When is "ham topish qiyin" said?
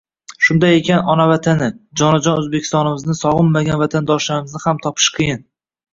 4.69-5.47